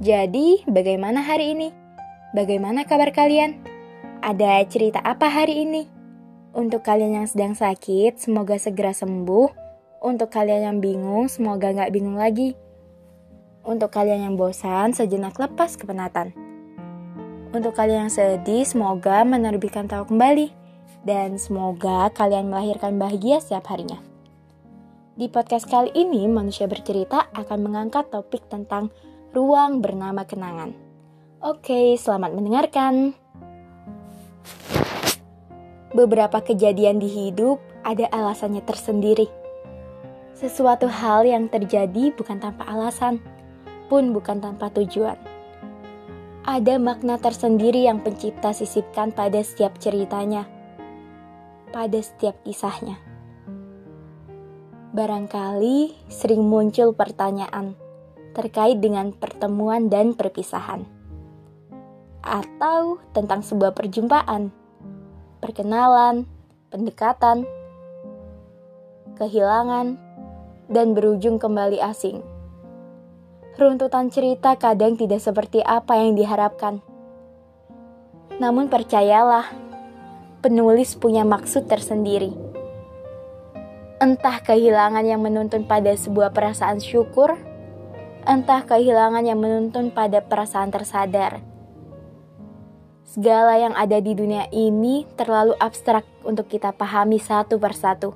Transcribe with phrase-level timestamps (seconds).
[0.00, 1.68] Jadi, bagaimana hari ini?
[2.32, 3.60] Bagaimana kabar kalian?
[4.24, 5.84] Ada cerita apa hari ini?
[6.56, 9.52] Untuk kalian yang sedang sakit, semoga segera sembuh.
[10.00, 12.56] Untuk kalian yang bingung, semoga nggak bingung lagi.
[13.60, 16.32] Untuk kalian yang bosan, sejenak lepas kepenatan.
[17.52, 20.48] Untuk kalian yang sedih, semoga menerbitkan tahu kembali.
[21.04, 24.00] Dan semoga kalian melahirkan bahagia setiap harinya.
[25.12, 28.88] Di podcast kali ini, manusia bercerita akan mengangkat topik tentang
[29.30, 30.74] ruang bernama kenangan.
[31.38, 33.14] Oke, selamat mendengarkan.
[35.94, 39.30] Beberapa kejadian di hidup ada alasannya tersendiri.
[40.34, 43.22] Sesuatu hal yang terjadi bukan tanpa alasan,
[43.86, 45.18] pun bukan tanpa tujuan.
[46.46, 50.48] Ada makna tersendiri yang pencipta sisipkan pada setiap ceritanya,
[51.70, 52.98] pada setiap kisahnya.
[54.90, 57.78] Barangkali sering muncul pertanyaan,
[58.36, 60.86] terkait dengan pertemuan dan perpisahan,
[62.22, 64.54] atau tentang sebuah perjumpaan,
[65.42, 66.28] perkenalan,
[66.70, 67.48] pendekatan,
[69.18, 69.98] kehilangan,
[70.70, 72.22] dan berujung kembali asing.
[73.58, 76.80] Runtutan cerita kadang tidak seperti apa yang diharapkan.
[78.40, 79.52] Namun percayalah,
[80.40, 82.32] penulis punya maksud tersendiri.
[84.00, 87.36] Entah kehilangan yang menuntun pada sebuah perasaan syukur
[88.30, 91.42] entah kehilangan yang menuntun pada perasaan tersadar.
[93.02, 98.14] Segala yang ada di dunia ini terlalu abstrak untuk kita pahami satu persatu.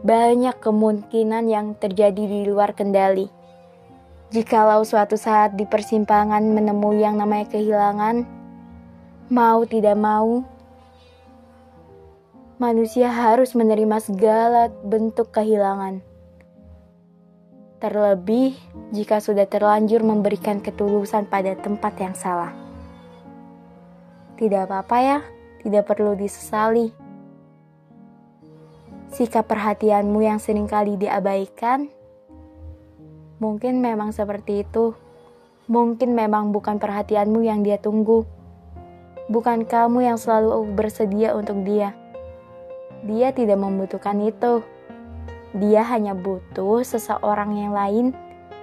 [0.00, 3.28] Banyak kemungkinan yang terjadi di luar kendali.
[4.32, 8.24] Jikalau suatu saat di persimpangan menemui yang namanya kehilangan,
[9.28, 10.40] mau tidak mau,
[12.56, 16.00] manusia harus menerima segala bentuk kehilangan
[17.82, 18.54] terlebih
[18.94, 22.54] jika sudah terlanjur memberikan ketulusan pada tempat yang salah.
[24.38, 25.18] Tidak apa-apa ya,
[25.66, 26.94] tidak perlu disesali.
[29.10, 31.90] Sikap perhatianmu yang sering kali diabaikan,
[33.42, 34.94] mungkin memang seperti itu.
[35.66, 38.26] Mungkin memang bukan perhatianmu yang dia tunggu.
[39.30, 41.94] Bukan kamu yang selalu bersedia untuk dia.
[43.06, 44.62] Dia tidak membutuhkan itu.
[45.52, 48.06] Dia hanya butuh seseorang yang lain,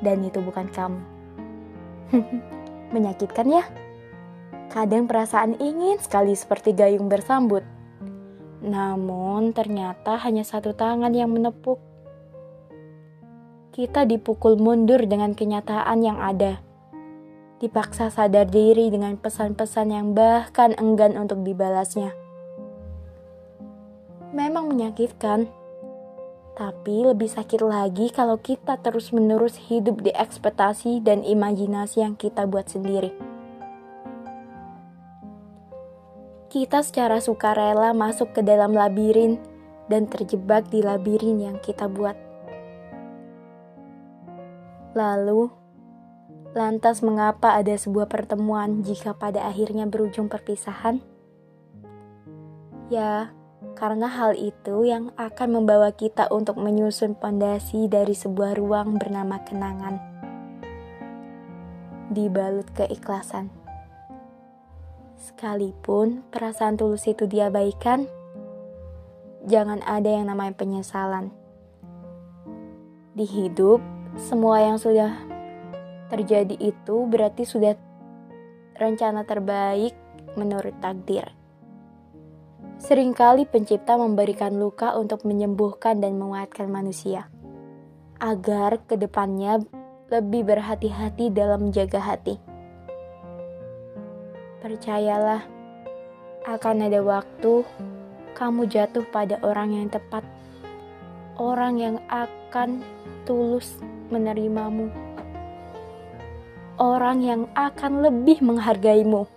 [0.00, 1.00] dan itu bukan kamu.
[2.96, 3.64] Menyakitkan ya?
[4.72, 7.66] Kadang perasaan ingin sekali seperti gayung bersambut.
[8.64, 11.76] Namun ternyata hanya satu tangan yang menepuk.
[13.70, 16.64] Kita dipukul mundur dengan kenyataan yang ada.
[17.60, 22.16] Dipaksa sadar diri dengan pesan-pesan yang bahkan enggan untuk dibalasnya.
[24.32, 25.59] Memang menyakitkan
[26.60, 32.68] tapi lebih sakit lagi kalau kita terus-menerus hidup di ekspektasi dan imajinasi yang kita buat
[32.68, 33.16] sendiri.
[36.52, 39.40] Kita secara sukarela masuk ke dalam labirin
[39.88, 42.20] dan terjebak di labirin yang kita buat.
[44.92, 45.48] Lalu,
[46.52, 51.00] lantas mengapa ada sebuah pertemuan jika pada akhirnya berujung perpisahan?
[52.92, 53.32] Ya,
[53.76, 60.00] karena hal itu yang akan membawa kita untuk menyusun pondasi dari sebuah ruang bernama kenangan.
[62.12, 63.52] Dibalut keikhlasan.
[65.20, 68.08] Sekalipun perasaan tulus itu diabaikan,
[69.44, 71.28] jangan ada yang namanya penyesalan.
[73.12, 73.84] Di hidup,
[74.16, 75.12] semua yang sudah
[76.08, 77.76] terjadi itu berarti sudah
[78.80, 79.92] rencana terbaik
[80.34, 81.39] menurut takdir.
[82.80, 87.28] Seringkali pencipta memberikan luka untuk menyembuhkan dan menguatkan manusia,
[88.16, 89.60] agar ke depannya
[90.08, 92.40] lebih berhati-hati dalam menjaga hati.
[94.64, 95.44] Percayalah,
[96.48, 97.68] akan ada waktu
[98.32, 100.24] kamu jatuh pada orang yang tepat,
[101.36, 102.80] orang yang akan
[103.28, 103.76] tulus
[104.08, 104.88] menerimamu,
[106.80, 109.28] orang yang akan lebih menghargaimu.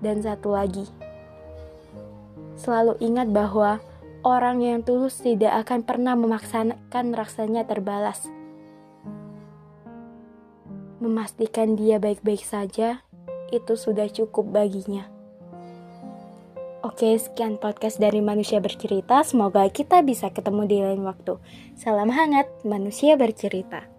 [0.00, 0.97] Dan satu lagi,
[2.58, 3.78] selalu ingat bahwa
[4.26, 8.26] orang yang tulus tidak akan pernah memaksakan rasanya terbalas.
[10.98, 13.06] memastikan dia baik-baik saja,
[13.54, 15.06] itu sudah cukup baginya.
[16.82, 19.22] Oke, sekian podcast dari Manusia Bercerita.
[19.26, 21.38] Semoga kita bisa ketemu di lain waktu.
[21.74, 23.97] Salam hangat, Manusia Bercerita.